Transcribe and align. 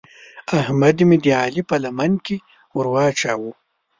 احمد 0.59 0.97
مې 1.07 1.17
د 1.23 1.25
علي 1.41 1.61
په 1.69 1.75
لمن 1.83 2.11
کې 2.25 2.37
ور 2.75 2.87
واچاوو. 2.93 3.51